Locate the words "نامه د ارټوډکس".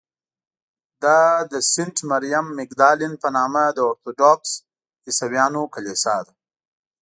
3.37-4.51